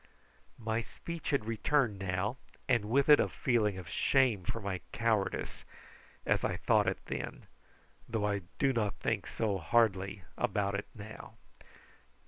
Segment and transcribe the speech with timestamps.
[0.57, 5.63] My speech had returned now, and with it a feeling of shame for my cowardice,
[6.25, 7.43] as I thought it then,
[8.09, 11.35] though I do not think so hardly about it now.